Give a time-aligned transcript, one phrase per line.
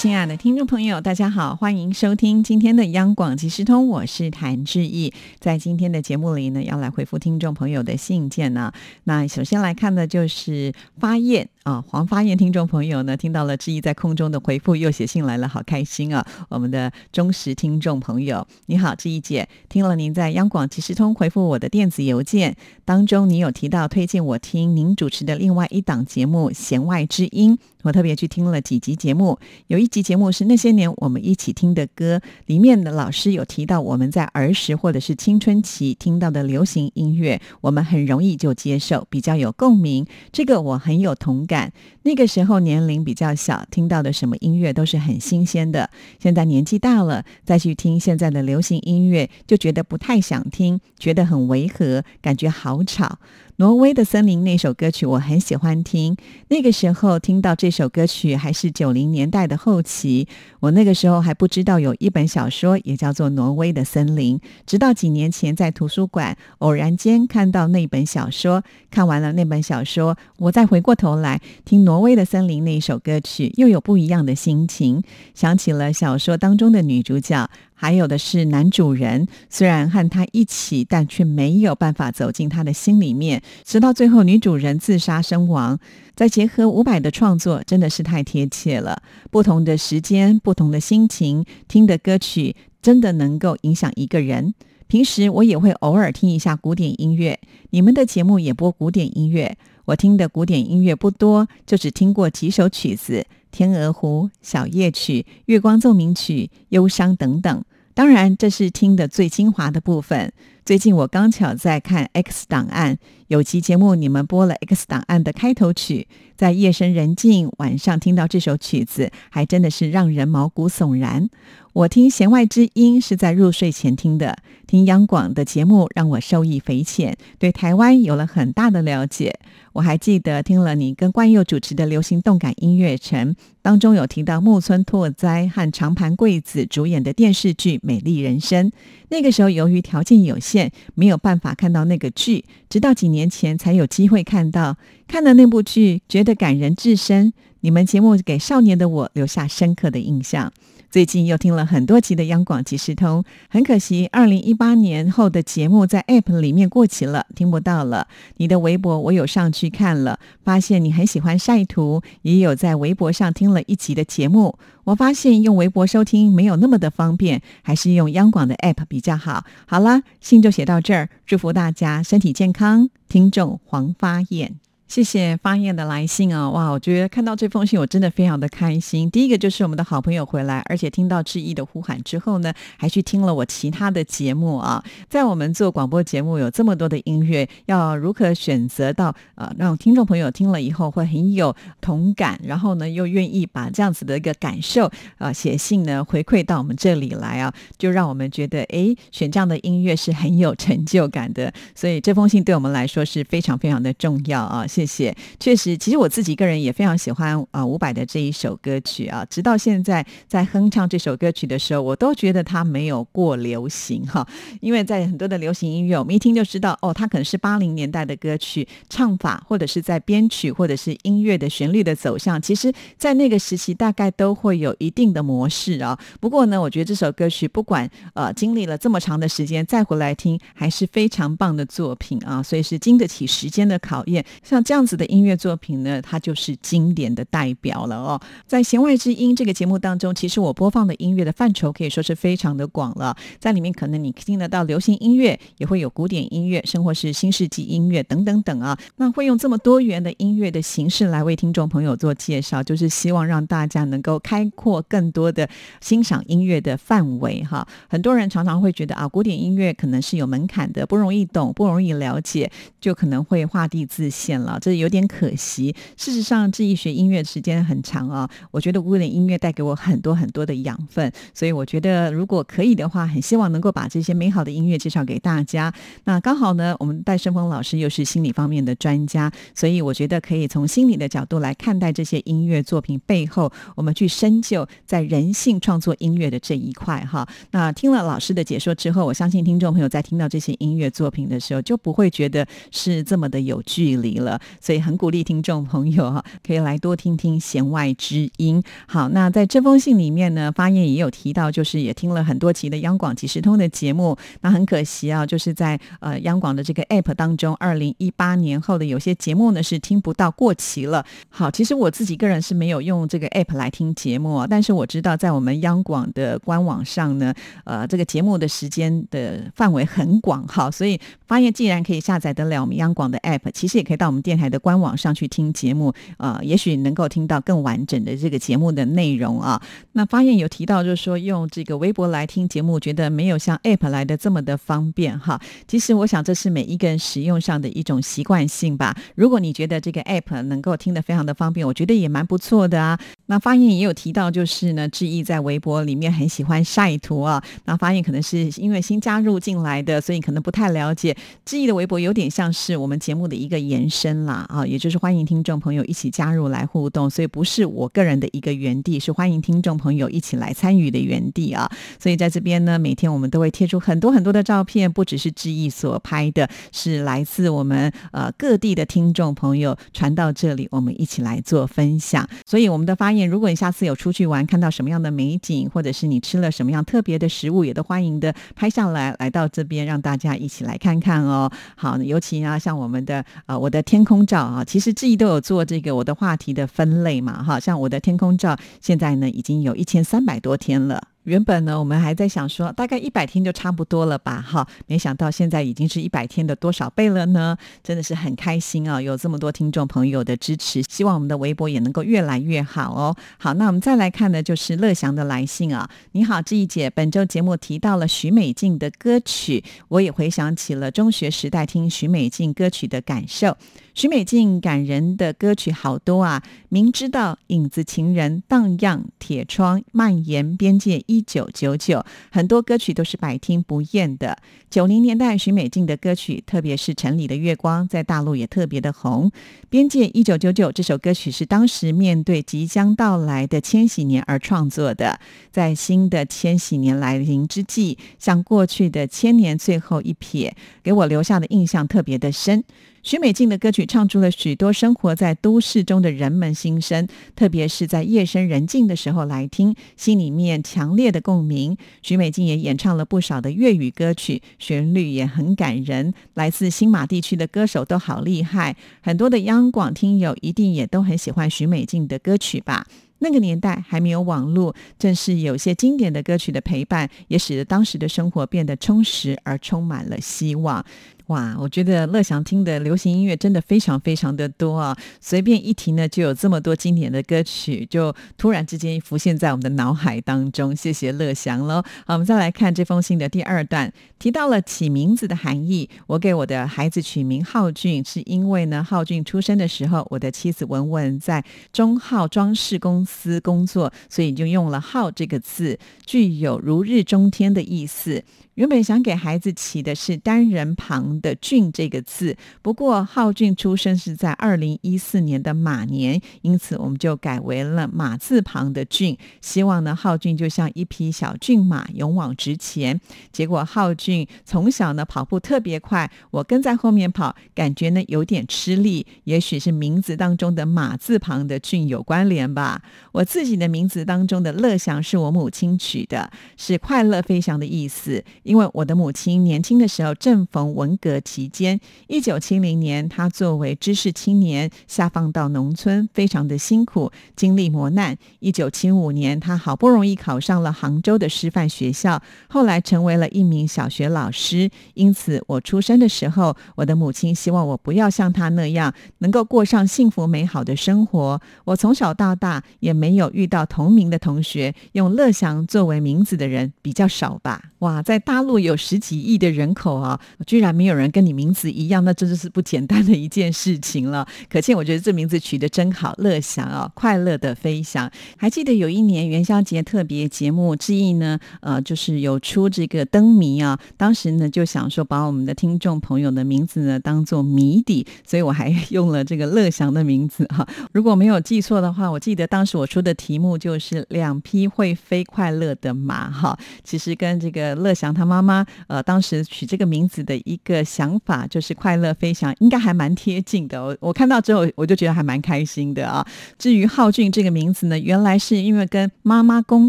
[0.00, 5.12] 亲爱的听众朋友，大家好，欢迎收听今天的央广即时通，我是谭志毅。
[5.38, 8.72] 在今天的节目里呢，要来回复听众朋友的信件呢。
[9.04, 16.26] 那首先来看的就是发燕啊，黄发燕听众朋友呢，听到了志毅在空中的回复，又写信来了，好开心啊！
[16.48, 27.58] 我们的忠实听众朋友，你好，志毅姐，听了您在央广即时通回复我的电子邮件当中，你有提到推荐我听您主持的另外一档节目《弦外之音》。
[27.82, 40.06] 我特别去听了几集节目，有一集节目是那些年我们一起听的歌，里面的老师有提到我们在儿时或者是青春期听到的流行音乐，我们很容易就接受，比较有共鸣。
[40.32, 41.72] 这个我很有同感。
[42.02, 45.90] 那个时候年龄比较小，听到的什么音乐都是很新鲜的。
[46.18, 53.18] 现在年纪大了，再去听现在的流行音乐，就觉得不太想听，觉得很违和，感觉好吵。
[53.60, 56.16] 挪威的森林那首歌曲我很喜欢听，
[56.48, 60.26] 那个时候听到这首歌曲还是九零年代的后期，
[60.60, 75.02] 我那个时候还不知道有一本小说也叫做《挪威的森林》，直到几年前在图书馆偶然间看到那本小说，看完了那本小说，我再回过头来听《挪威的森林》那一首歌曲，又有不一样的心情，
[75.34, 77.50] 想起了小说当中的女主角。
[77.80, 83.40] 还有的是男主人，虽然和他一起，但却没有办法走进他的心里面。
[83.64, 85.78] 直到最后，女主人自杀身亡。
[86.14, 89.02] 再结合伍佰的创作，真的是太贴切了。
[89.30, 94.52] 不同的时间，不同的心情，听的歌曲真的能够影响一个人。
[94.86, 99.56] 平时我也会偶尔听一下古典音乐，你们的节目也播古典音乐。
[99.86, 103.24] 我听的古典音乐不多，就只听过几首曲子。
[103.50, 107.64] 天鹅湖、小夜曲、月光奏鸣曲、忧伤等等，
[107.94, 110.32] 当然这是听的最精华的部分。
[110.64, 112.94] 最近我刚巧在看《X 档案》，
[113.28, 116.06] 有期节目你们播了《X 档案》的开头曲，
[116.36, 121.28] 在夜深人静晚上听到这首曲子，还真的是让人毛骨悚然。
[121.72, 129.38] 我听弦外之音是在入睡前听的，听央广的节目让我受益匪浅，对台湾有了很大的了解。
[129.74, 138.68] 我还记得听了你跟冠佑主持的流行动感音乐城，当中有提到木村拓哉和长盘贵子主演的电视剧《美丽人生》。
[139.08, 144.76] 那个时候由于条件有限，现没有办法看到那个剧，直到几年前才有机会看到。
[145.06, 147.32] 看了那部剧，觉得感人至深。
[147.60, 150.52] 你们节目给少年的我留下深刻的印象。
[150.90, 158.08] 最近又听了很多集的央广即时通，很可惜，二零一八年后的节目在 App 里面过期了，听不到了。
[158.38, 164.58] 你的微博我有上去看了，发现你很喜欢晒图，也有在微博上听了一集的节目。
[164.82, 169.44] 我发现用微博收听没有那么的方便，还是用央广的 App 比较好。
[169.66, 172.90] 好了，信就写到这儿，祝福大家身体健康。
[173.08, 174.56] 听众黄发燕。
[174.90, 176.50] 谢谢发燕的来信啊！
[176.50, 179.08] 哇，我觉得看到这封信，我真的非常的开心。
[179.08, 184.82] 第一个就是我们的好朋友回来，而且听到志毅的呼喊之后呢，还去听了我其他的节目啊。
[185.08, 201.52] 在我们做广播节目有这么多的音乐，要如何选择到呃让听众朋友听了以后会很有同感，然后呢又愿意把这样子的一个感受啊写信呢回馈到我们这里来啊，就让我们觉得哎选这样的音乐是很有成就感的。
[201.76, 204.66] 所以这封信对我们来说是非常非常的重要啊。
[204.80, 214.26] 谢谢，确实，其实我自己个人也非常喜欢啊伍佰的这一首歌曲啊，直到现在在哼唱这首歌曲的时候，我都觉得它没有过流行哈，
[214.60, 225.98] 因为在很多的流行音乐，我们一听就知道哦，它可能是八零年代的歌曲唱法，或者是在编曲，或者是音乐的旋律的走向，其实在那个时期大概都会有一定的模式啊。
[226.20, 234.64] 不过呢，我觉得这首歌曲不管呃经历了这么长的时间再回来听，还是非常棒的作品啊，所以是经得起时间的考验，像。
[234.70, 238.20] 这样子的音乐作品呢，它就是经典的代表了哦。
[238.46, 243.16] 在《弦外之音》这个节目当中，其实我播放的音乐的范畴可以说是非常的广了。
[243.40, 248.78] 在里面，可能你听得到流行音乐，也会有古典音乐，甚或是新世纪音乐等等等啊。
[248.94, 255.48] 那会用这么多元的音乐的形式来为听众朋友做介绍，就是希望让大家能够开阔更多的
[255.80, 257.66] 欣赏音乐的范围哈。
[257.88, 262.48] 很多人常常会觉得啊，古典音乐可能是有门槛的，不容易懂，不容易了解，
[262.80, 264.59] 就可能会画地自限了。
[264.60, 265.74] 这有点可惜。
[265.96, 275.72] 事实上，志毅学音乐时间很长啊，我觉得古典音乐带给我很多很多的养分，所以我觉得如果可以的话，很希望能够把这些美好的音乐介绍给大家。
[276.04, 287.26] 那刚好呢，我们戴胜峰老师又是心理方面的专家，所以我觉得可以从心理的角度来看待这些音乐作品背后，我们去深究在人性创作音乐的这一块哈。
[287.52, 294.40] 那听了老师的解说之后，我相信听众朋友在听到这些音乐作品的时候，就不会觉得是这么的有距离了。
[294.60, 298.62] 所以很鼓励听众朋友哈，可以来多听听弦外之音。
[298.86, 304.16] 好，那在这封信里面呢，发言也有提到，就是也听了很多期的央广即时通的节目。
[304.40, 311.04] 那很可惜啊，就是在呃央广的这个 App 当中，二零一八年后的有些节目呢是听不到过期了。
[311.28, 320.98] 好，其实我自己个人是没有用这个 App 来听节目，但是我知道在我们央广的官网上呢，呃，这个节目的时间的范围很广，好，所以
[321.30, 329.62] 发现既然可以下载得了我们央广的 App，其实也可以到我们电台的官网上去听节目，呃，也许能够听到更完整的这个节目的内容啊。
[329.92, 335.40] 那发现有提到就是说用这个微博来听节目，觉得没有像 App 来的这么的方便哈。
[335.68, 338.96] 其实我想这是每一个人使用上的一种习惯性吧。
[339.14, 342.98] 如果你觉得这个 App 能够听得非常的方便，我觉得也蛮不错的啊。
[343.26, 347.40] 那发现也有提到就是呢，志毅在微博里面很喜欢晒图啊。
[347.66, 361.70] 那发现可能是因为新加入进来的，所以可能不太了解志毅的微博有点像是我们节目的一个延伸啦啊，也就是欢迎听众朋友一起加入来互动，所以不是我个人的一个原地，是欢迎听众朋友一起来参与的原地啊。
[361.98, 372.28] 所以在这边呢，每天我们都会贴出很多很多的照片，不只是志毅所拍的，是来自我们呃各地的听众朋友传到这里，我们一起来做分享。
[372.46, 381.50] 所以我们的发言，如果你下次有出去玩，看到什么样的美景，或者是你吃了什么样特别的食物，也都欢迎的拍下来，来到这边让大家一起来看看看哦。
[381.74, 391.02] 好，尤其啊，像我们的啊我的天空照啊，其实自己都有做这个我的话题的分类嘛，哈，像我的天空照，现在呢已经有一千三百多天了。
[391.24, 397.56] 原本呢，我们还在想说，大概一百天就差不多了吧，哈，没想到现在已经是一百天的多少倍了呢？
[397.82, 403.14] 真的是很开心啊，有这么多听众朋友的支持，希望我们的微博也能够越来越好哦。
[403.38, 413.56] 好，那我们再来看的就是乐祥的来信啊，你好，志毅姐，本周节目提到了许美静的歌曲，我也回想起了中学时代听许美静歌曲的感受。
[413.92, 424.38] 许美静感人的歌曲好多啊，明知道影子情人荡漾，铁窗蔓延，边界一九九九，很多歌曲都是百听不厌的。
[424.70, 429.28] 九零年代许美静的歌曲，特别是《城里的月光》，在大陆也特别的红。
[429.68, 435.18] 边界一九九九这首歌曲是当时面对即将到来的千禧年而创作的，
[435.50, 440.52] 在新的千禧年来临之际，像过去的千年最后一瞥，
[440.84, 442.62] 给我留下的印象特别的深。
[443.02, 451.76] 许美静的歌曲唱出了许多生活在都市中的人们心声，特别是在夜深人静的时候来听，心里面强烈的共鸣。
[452.02, 456.12] 许美静也演唱了不少的粤语歌曲，旋律也很感人。
[456.34, 462.86] 来自新马地区的歌手都好厉害，很多的央广听友一定也都很喜欢许美静的歌曲吧。
[463.22, 470.82] 那个年代还没有网络，正是有些经典的歌曲的陪伴，也使得当时的生活变得充实而充满了希望。
[471.30, 474.96] 哇，我觉得乐祥听的流行音乐真的非常非常的多啊！
[475.20, 480.74] 随便一提呢，就有这么多经典的歌曲，就突然之间浮现在我们的脑海当中。
[480.74, 481.84] 谢谢乐祥喽。
[482.04, 485.88] 好，我们再来看这封信的第二段，提到了起名字的含义。
[486.08, 498.24] 我给我的孩子取名浩俊，是因为呢，浩俊出生的时候，我的妻子文文在中浩装饰公司工作，所以就用了“浩”这个字，具有如日中天的意思。
[498.54, 509.16] 原本想给孩子起的是单人旁的“俊”这个字，不过浩俊出生是在二零一四年的马年，因此我们就改为了马字旁的“俊”。
[509.40, 513.00] 希望呢，浩俊就像一匹小骏马，勇往直前。
[513.32, 519.06] 结果浩俊从小呢跑步特别快，我跟在后面跑，感觉呢有点吃力。
[519.24, 522.82] 也许是名字当中的马字旁的“俊”有关联吧。
[523.12, 528.22] 我自己的名字当中的“乐祥”是我母亲取的，是快乐飞翔的意思。
[528.42, 538.14] 因为我的母亲年轻的时候正逢文革期间，一九七零年，他作为知识青年下放到农村，非常的辛苦，经历磨难。
[538.40, 544.68] 一九七五年，他好不容易考上了杭州的师范学校，后来成为了一名小学老师。
[544.92, 551.40] 因此，我出生的时候，我的母亲希望我不要像她那样，能够过上幸福美好的生活。
[551.66, 557.62] 我从小到大也没有遇到同名的同学，用乐祥作为名字的人比较少吧。
[557.78, 558.40] 哇，在大。
[558.40, 564.26] 大陆有十几亿的人口啊，居然没有人人跟你名字一样，那真的是不简单的一件事情了。
[564.50, 568.10] 可见我觉得这名字取得真好，乐祥啊，快乐的飞翔。
[568.36, 580.66] 还记得有一年元宵节特别节目，志毅呢，呃，就是有出这个灯谜啊，当时呢就想说把我们的听众朋友的名字呢当做谜底，所以我还用了这个乐祥的名字哈。
[580.92, 586.58] 如果没有记错的话，我记得当时我出的题目就是两匹会飞快乐的马哈。
[586.84, 593.82] 其实跟这个乐祥他妈妈呃当时取这个名字的一个想法就是快乐飞翔，应该还蛮贴近的。
[593.82, 596.26] 我我看到之后我就觉得还蛮开心的啊。
[596.58, 599.88] 至于浩俊这个名字呢，原来是因为跟妈妈工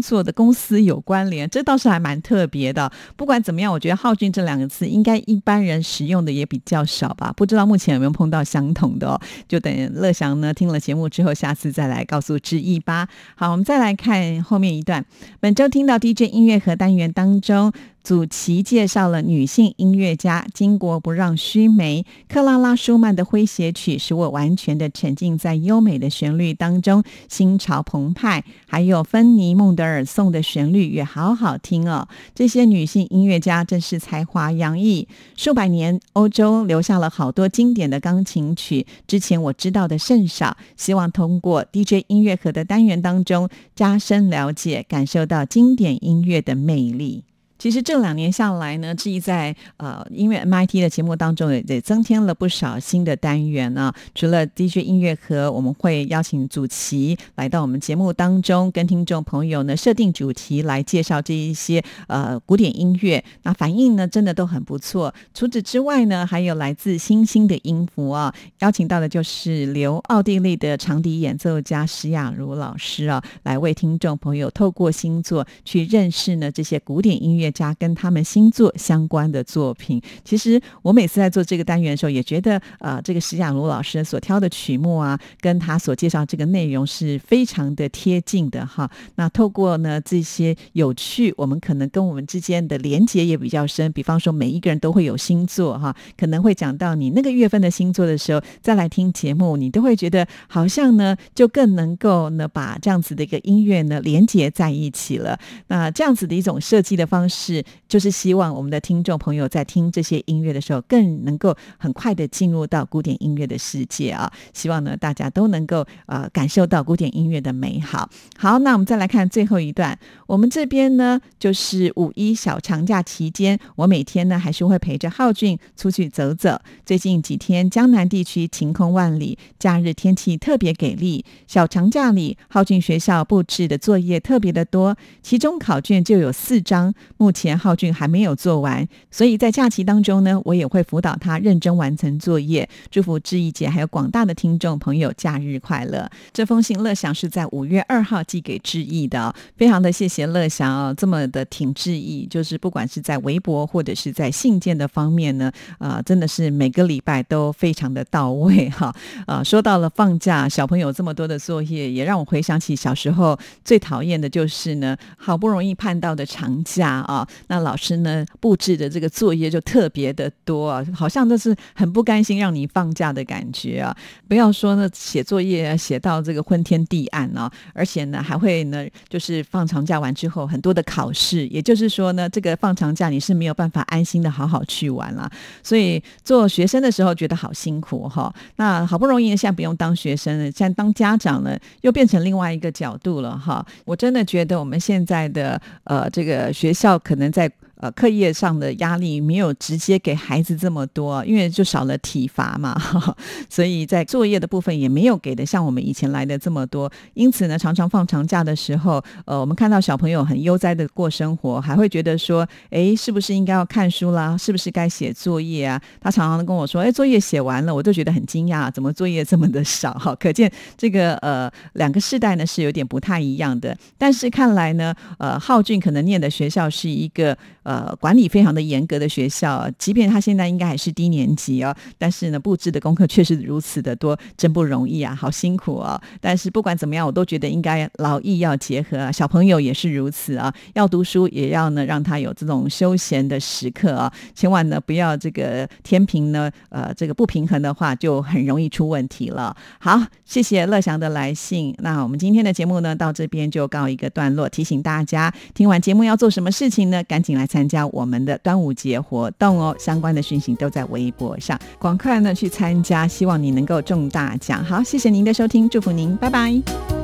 [0.00, 2.90] 作的公司有关联，这倒是还蛮特别的。
[3.16, 7.32] 不管怎么样，我觉得浩俊这两个字应该一般人使用的也比较少吧。
[7.36, 9.20] 不知道目前有没有碰到相同的哦？
[9.48, 13.08] 就等乐祥呢听了节目之后，下次再来告诉志毅吧。
[13.34, 15.04] 好，我们再来看后面一段。
[15.40, 17.72] 本周听到 DJ 音乐盒单元当中。
[18.04, 28.44] 祖奇介绍了女性音乐家巾帼不让须眉，克拉拉舒曼的诙谐曲使我完全的沉浸在优美的旋律当中，心潮澎湃。
[28.66, 32.08] 还有芬尼孟德尔颂的旋律也好好听哦。
[32.34, 35.06] 这些女性音乐家真是才华洋溢，
[35.36, 40.56] 数百年欧洲留下了好多经典的钢琴曲，之前我知道的甚少。
[40.76, 47.22] 希望通过 DJ 音乐盒的单元当中加深了解，感受到经典音乐的魅力。
[47.62, 53.92] 其实这两年下来呢，志毅在呃音乐 MIT 的节目当中也也增添了不少新的单元呢。
[54.16, 63.24] 除了 DJ 音乐盒，我们会邀请主席来到我们节目当中，跟听众朋友呢设定主题来介绍这一些呃古典音乐。
[63.44, 65.14] 那反应呢真的都很不错。
[65.32, 77.51] 除此之外呢，还有来自新兴的音符啊，邀请到的就是留奥地利的长笛演奏家石雅茹老师啊，来为听众朋友透过星座去认识呢这些古典音乐。
[77.52, 88.90] 家跟他们星座相关的作品，其实我每次在做这个单元的时候，也觉得呃，这个石雅茹老师所挑的曲目啊，跟他所介绍这个内容是非常的贴近的哈。
[89.16, 93.92] 那透过呢这些有趣，我们可能跟我们之间的连接也比较深。
[93.92, 105.38] 比方说，每一个人都会有星座哈，可能会讲到你那个月份的星座的时候，再来听节目，你都会觉得好像呢，就更能够呢把这样子的一个音乐呢连接在一起了。
[105.66, 107.41] 那这样子的一种设计的方式。
[107.42, 114.32] 是，就是希望我们的听众朋友在听这些音乐的时候，更能够很快的进入到古典音乐的世界啊！
[114.52, 118.08] 希望呢，大家都能够呃感受到古典音乐的美好。
[118.38, 119.98] 好，那我们再来看最后一段。
[120.28, 126.60] 我们这边呢，就是五一小长假期间，我每天呢还是会陪着浩俊出去走走。
[126.86, 131.24] 最近几天，江南地区晴空万里，假日天气特别给力。
[131.48, 136.94] 小长假里，浩俊学校布置的作业特别的多，其中考卷就有四张。
[137.22, 142.68] 目前浩俊还没有做完，所以在假期当中呢，我也会辅导他认真完成作业。
[142.90, 146.10] 祝福志毅姐还有广大的听众朋友假日快乐。
[146.32, 158.92] 这封信乐祥是在五月二号寄给志毅的，非常的谢谢乐祥哦，这么的挺志毅，就是不管是在微博或者是在信件的方面呢，啊，真的是每个礼拜都非常的到位哈。
[159.28, 167.06] 啊，说到了放假，小朋友这么多的作业，也让我回想起小时候最讨厌的就是呢，好不容易盼到的长假。
[167.12, 173.94] 啊那老师呢布置的这个作业就特别的多啊，好像都是很不甘心让你放假的感觉啊！
[174.28, 185.30] 不要说呢写作业写到这个昏天地暗啊，而且呢还会呢就是放长假完之后很多的考试，也就是说呢这个放长假你是没有办法安心的好好去玩了。
[185.62, 193.64] 所以做学生的时候觉得好辛苦哈，那好不容易现在不用当学生了，现在当家长了又变成另外一个角度了哈。
[193.84, 197.01] 我真的觉得我们现在的呃这个学校。
[197.02, 197.50] 可能在。
[197.82, 202.80] 呃，课业上的压力没有直接给孩子这么多，因为就少了体罚嘛，
[203.50, 206.88] 所以在作业的部分也没有给的像我们以前来的这么多。
[207.14, 214.36] 因此呢，常常放长假的时候，呃，我们看到小朋友很悠哉的过生活，还会觉得说，哎，是不是应该要看书啦？
[214.38, 215.82] 是不是该写作业啊？
[216.00, 219.92] 他常常跟我说，哎，作业写完了，我都觉得很惊讶，怎么作业这么的少？
[219.94, 220.48] 哈， 可见
[220.78, 223.76] 这个呃两个世代呢是有点不太一样的。
[223.98, 227.36] 但是看来呢，呃，浩俊可能念的学校是一个。
[227.62, 236.00] 呃，管理非常的严格的学校，即便他现在应该还是低年级哦，但是呢，布置的功课确实如此的多，真不容易啊，好辛苦哦。
[236.20, 249.56] 但是不管怎么样，我都觉得应该劳逸要结合，小朋友也是如此啊，要读书也要呢让他有这种休闲的时刻啊，千万呢不要这个天平呢呃这个不平衡的话，就很容易出问题了。
[249.78, 257.04] 好，谢谢乐祥的来信，那我们今天的节目呢到这边就告一个段落，提醒大家听完节目要做什么事情呢？
[257.04, 257.46] 赶紧来。
[257.52, 259.76] 参加我们的端午节活动哦。
[259.78, 264.64] 相关的讯息都在微博上，赶快呢去参加，希望你能够中大奖。
[264.64, 267.01] 好，谢谢您的收听，祝福您，拜拜。